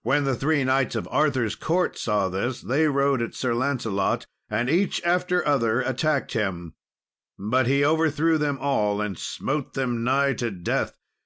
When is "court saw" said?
1.54-2.30